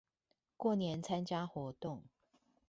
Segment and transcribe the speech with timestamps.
[0.57, 2.01] 過年參加活動